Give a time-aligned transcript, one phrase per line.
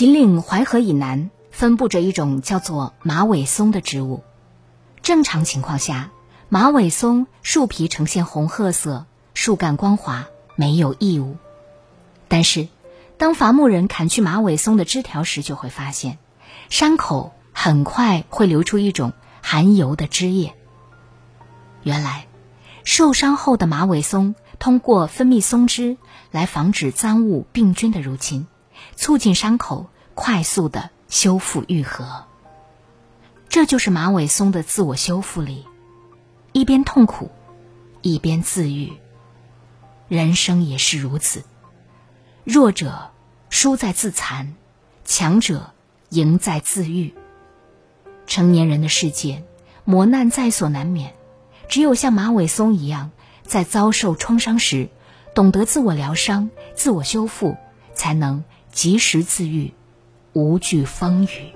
[0.00, 4.24] 秦岭淮河以南分布着一种叫做马尾松的植物。
[5.02, 6.10] 正常情况下，
[6.48, 9.04] 马尾松树皮呈现红褐色，
[9.34, 10.24] 树干光滑，
[10.56, 11.36] 没有异物。
[12.28, 12.68] 但是，
[13.18, 16.16] 当伐木人砍去马尾松的枝条时，就会发现，
[16.70, 20.54] 伤口很快会流出一种含油的汁液。
[21.82, 22.26] 原来，
[22.84, 25.98] 受伤后的马尾松通过分泌松脂
[26.30, 28.46] 来防止脏物、病菌的入侵。
[29.00, 32.26] 促进伤口快速的修复愈合，
[33.48, 35.66] 这就是马尾松的自我修复力，
[36.52, 37.30] 一边痛苦，
[38.02, 38.92] 一边自愈。
[40.08, 41.44] 人生也是如此，
[42.44, 43.10] 弱者
[43.48, 44.54] 输在自残，
[45.06, 45.70] 强者
[46.10, 47.14] 赢在自愈。
[48.26, 49.42] 成年人的世界，
[49.86, 51.14] 磨难在所难免，
[51.70, 53.12] 只有像马尾松一样，
[53.44, 54.90] 在遭受创伤时，
[55.34, 57.56] 懂得自我疗伤、自我修复，
[57.94, 58.44] 才能。
[58.72, 59.72] 及时自愈，
[60.32, 61.52] 无惧风雨。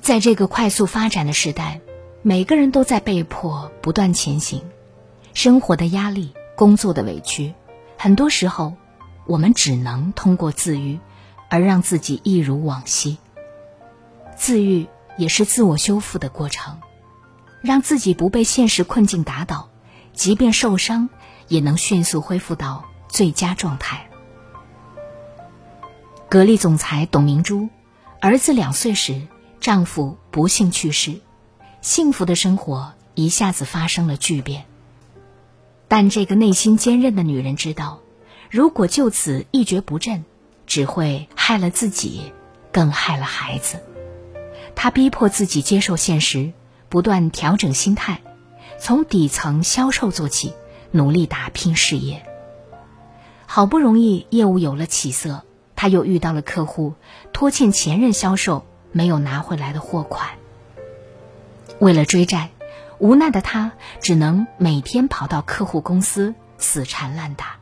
[0.00, 1.80] 在这个快速发展的时代，
[2.22, 4.62] 每个人都在被迫不断前行。
[5.34, 7.52] 生活的压力、工作的委屈，
[7.98, 8.74] 很多时候，
[9.26, 10.98] 我们只能通过自愈，
[11.50, 13.18] 而让自己一如往昔。
[14.36, 14.86] 自愈
[15.18, 16.78] 也是自我修复的过程，
[17.60, 19.68] 让自己不被现实困境打倒。
[20.16, 21.10] 即便受伤，
[21.46, 24.08] 也能迅速恢复到最佳状态。
[26.28, 27.68] 格力总裁董明珠，
[28.20, 29.28] 儿子两岁时，
[29.60, 31.20] 丈夫不幸去世，
[31.82, 34.64] 幸福的生活一下子发生了巨变。
[35.86, 38.00] 但这个内心坚韧的女人知道，
[38.50, 40.24] 如果就此一蹶不振，
[40.66, 42.32] 只会害了自己，
[42.72, 43.80] 更害了孩子。
[44.74, 46.52] 她逼迫自己接受现实，
[46.88, 48.22] 不断调整心态。
[48.78, 50.52] 从底层销售做起，
[50.90, 52.24] 努力打拼事业。
[53.46, 55.44] 好不容易业务有了起色，
[55.74, 56.94] 他又遇到了客户
[57.32, 60.30] 拖欠前任销售没有拿回来的货款。
[61.78, 62.50] 为了追债，
[62.98, 67.56] 无奈的他只能每天跑到客户公司死缠烂打。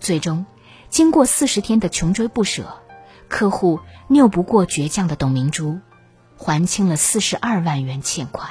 [0.00, 0.46] 最终，
[0.88, 2.78] 经过四十天的穷追不舍，
[3.28, 5.78] 客户拗不过倔强的董明珠，
[6.36, 8.50] 还清了四十二万元欠款。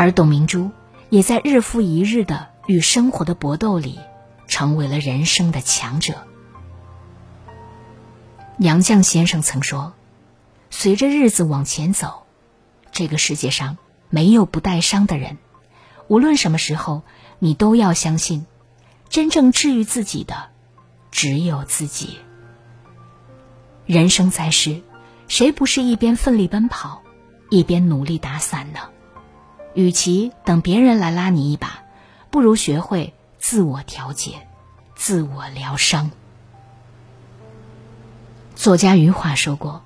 [0.00, 0.70] 而董明珠
[1.10, 4.00] 也在日复一日的与生活的搏斗里，
[4.48, 6.26] 成为了人生的强者。
[8.56, 9.92] 杨绛先生曾说
[10.70, 12.22] ：“随着日子往前走，
[12.92, 13.76] 这个世界上
[14.08, 15.36] 没有不带伤的人。
[16.08, 17.02] 无论什么时候，
[17.38, 18.46] 你都要相信，
[19.10, 20.48] 真正治愈自己的，
[21.10, 22.16] 只有自己。
[23.84, 24.80] 人生在世，
[25.28, 27.02] 谁不是一边奋力奔跑，
[27.50, 28.78] 一边努力打伞呢？”
[29.74, 31.84] 与其等别人来拉你一把，
[32.30, 34.46] 不如学会自我调节、
[34.94, 36.10] 自我疗伤。
[38.56, 39.82] 作家余华说过：“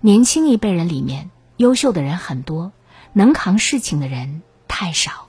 [0.00, 2.72] 年轻一辈人里面，优秀的人很多，
[3.12, 5.26] 能扛事情的人太少。”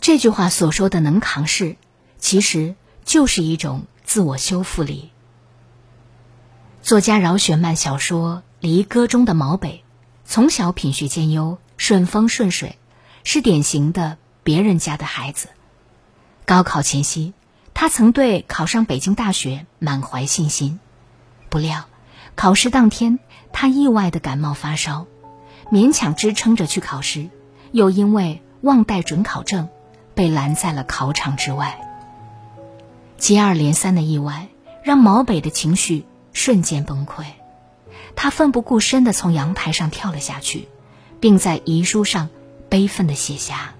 [0.00, 1.76] 这句话所说的“能扛事”，
[2.18, 2.74] 其实
[3.04, 5.10] 就是一种自我修复力。
[6.82, 9.82] 作家饶雪漫小说《离歌》中的毛北，
[10.24, 11.58] 从小品学兼优。
[11.76, 12.78] 顺风顺水，
[13.24, 15.48] 是典型的别人家的孩子。
[16.44, 17.32] 高考前夕，
[17.72, 20.78] 他曾对考上北京大学满怀信心。
[21.48, 21.84] 不料，
[22.36, 23.18] 考试当天，
[23.52, 25.06] 他意外的感冒发烧，
[25.70, 27.30] 勉强支撑着去考试，
[27.72, 29.68] 又因为忘带准考证，
[30.14, 31.80] 被拦在了考场之外。
[33.16, 34.48] 接二连三的意外
[34.82, 37.24] 让毛北的情绪瞬间崩溃，
[38.16, 40.68] 他奋不顾身的从阳台上跳了下去。
[41.20, 42.28] 并在遗书上
[42.68, 43.74] 悲愤的写下：“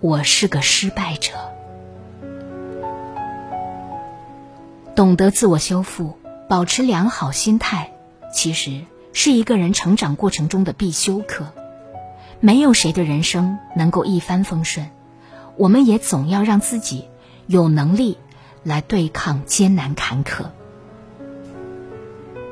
[0.00, 1.32] 我是个失败者。”
[4.94, 6.16] 懂得自我修复，
[6.48, 7.92] 保持良好心态，
[8.32, 8.82] 其实
[9.12, 11.52] 是一个人成长过程中的必修课。
[12.40, 14.90] 没有谁的人生能够一帆风顺，
[15.56, 17.08] 我们也总要让自己
[17.46, 18.18] 有能力
[18.62, 20.44] 来对抗艰难坎坷。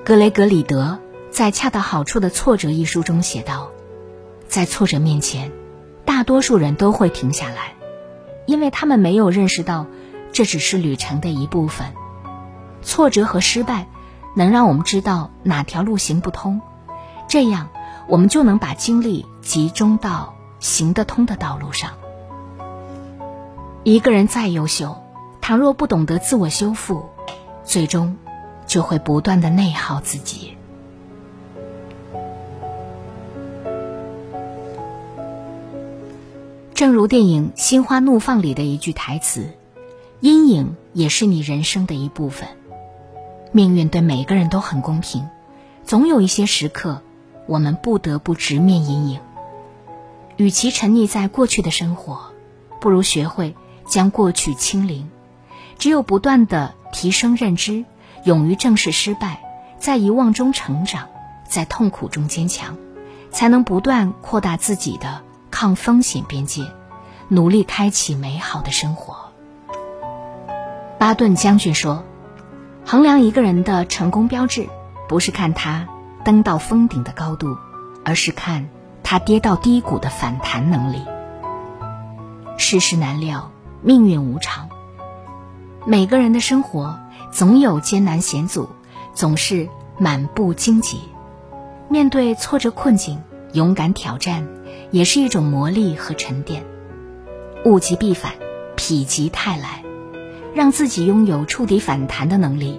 [0.05, 0.99] 格雷格里德
[1.31, 3.71] 在《恰到好处的挫折》一书中写道
[4.53, 5.51] ：“在挫折面前，
[6.05, 7.73] 大多数人都会停下来，
[8.45, 9.87] 因为他们没有认识到
[10.31, 11.87] 这只是旅程的一部分。
[12.83, 13.87] 挫折和失败
[14.37, 16.61] 能让我们知道哪条路行不通，
[17.29, 17.71] 这样
[18.09, 21.93] 我们就能把精力集中到行得通的道路上。
[23.85, 25.03] 一个人再优秀，
[25.41, 27.09] 倘若不懂得自我修复，
[27.65, 28.19] 最终
[28.67, 30.59] 就会不断的内耗自己。
[36.83, 39.51] 正如电影《心花怒放》里的一句台词
[40.19, 42.49] ：“阴影也是你人生的一部分。”
[43.53, 45.29] 命运对每个人都很公平，
[45.85, 47.01] 总有一些时刻，
[47.47, 49.21] 我们不得不直面阴影。
[50.37, 52.33] 与其沉溺在过去的生活，
[52.81, 53.55] 不如学会
[53.87, 55.09] 将过去清零。
[55.79, 57.85] 只有不断的提升认知，
[58.25, 59.41] 勇于正视失败，
[59.79, 61.07] 在遗忘中成长，
[61.49, 62.77] 在痛苦中坚强，
[63.31, 65.23] 才能不断扩大自己的
[65.63, 66.67] 抗风险边界，
[67.29, 69.15] 努力开启美好的生活。
[70.99, 72.03] 巴顿将军说。
[72.85, 74.69] 衡量一个人的成功标志，
[75.09, 75.87] 不是看他
[76.25, 77.57] 登到峰顶的高度，
[78.05, 78.69] 而是看
[79.05, 81.01] 他跌到低谷的反弹能力。
[82.59, 84.69] 世事难料，命运无常，
[85.87, 86.99] 每个人的生活
[87.31, 88.69] 总有艰难险阻，
[89.15, 90.99] 总是满布荆棘。
[91.89, 93.23] 面对挫折困境，
[93.53, 94.45] 勇敢挑战，
[94.91, 96.65] 也是一种磨砺和沉淀。
[97.65, 98.33] 物极必反，
[98.77, 99.83] 否极泰来。
[100.55, 102.79] 让自己拥有触底反弹的能力，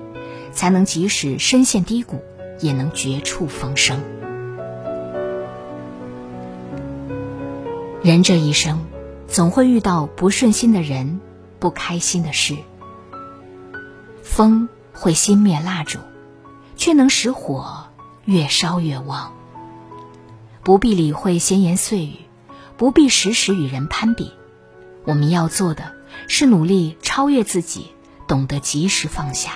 [0.52, 2.22] 才能即使深陷低谷，
[2.60, 4.00] 也能绝处逢生。
[8.04, 8.80] 人这一生，
[9.28, 11.20] 总会遇到不顺心的人，
[11.58, 12.56] 不开心的事。
[14.22, 15.98] 风会熄灭蜡烛，
[16.76, 17.86] 却能使火
[18.26, 19.34] 越烧越旺。
[20.64, 22.16] 不必理会闲言碎语，
[22.78, 24.32] 不必时时与人攀比。
[25.06, 25.94] 我们要做的。
[26.28, 27.88] 是努力超越自己，
[28.28, 29.52] 懂得及时放下。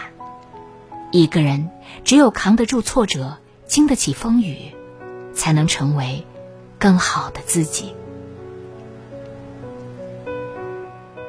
[1.12, 1.70] 一个人
[2.04, 3.38] 只有扛得住挫折，
[3.68, 4.74] 经得起风雨，
[5.34, 6.26] 才能成为
[6.80, 7.94] 更好的自己。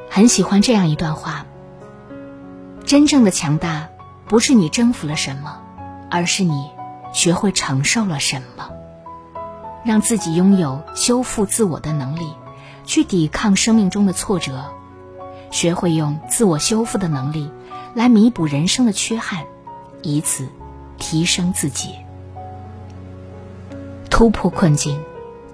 [0.09, 1.47] 很喜欢这样一段话：
[2.85, 3.91] 真正的强大，
[4.27, 5.63] 不是你征服了什么，
[6.11, 6.71] 而是你
[7.13, 8.71] 学会承受了什么，
[9.89, 12.31] 让自己拥有修复自我的能力，
[12.85, 14.67] 去抵抗生命中的挫折。
[15.51, 17.51] 学会用自我修复的能力
[17.95, 19.47] 来弥补人生的缺憾，
[20.03, 20.47] 以此
[20.99, 21.95] 提升自己，
[24.11, 25.01] 突破困境，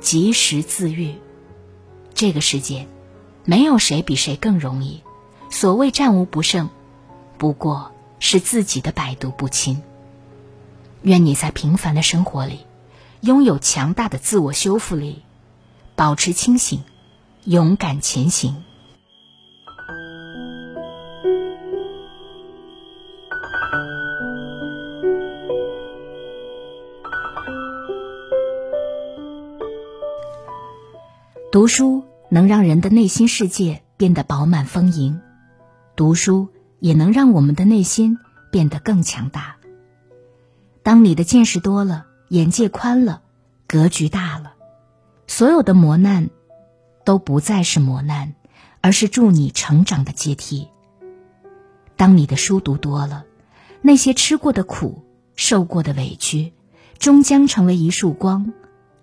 [0.01, 1.15] 及时自愈。
[2.13, 2.89] 这个世界，
[3.45, 5.05] 没有谁比谁更容易。
[5.49, 6.71] 所谓战无不胜，
[7.39, 9.81] 不过是自己的百毒不侵。
[11.03, 12.67] 愿你在平凡的生活里，
[13.25, 15.23] 拥有强大的自我修复力，
[15.97, 16.83] 保持清醒，
[17.45, 18.63] 勇敢前行。
[31.51, 35.19] 读书能让人的内心世界变得饱满丰盈，
[35.97, 38.19] 读书也能让我们的内心
[38.51, 39.57] 变得更强大。
[40.83, 43.23] 当你的见识多了，眼界宽了，
[43.67, 44.55] 格局大了，
[45.27, 46.31] 所有的磨难
[47.05, 48.35] 都不再是磨难，
[48.81, 50.69] 而是助你成长的阶梯。
[51.97, 53.25] 当你的书读多了，
[53.83, 55.05] 那些吃过的苦、
[55.37, 56.53] 受过的委屈，
[56.99, 58.53] 终将成为一束光，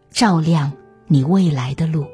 [0.10, 0.74] 照亮
[1.08, 2.08] 你未来的路。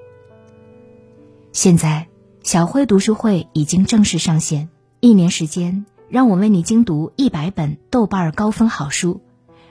[1.54, 2.08] 现在，
[2.44, 4.70] 小辉读书会已经正式上线。
[5.00, 9.22] 一年时间，让我为你精读一百本豆瓣高分好书，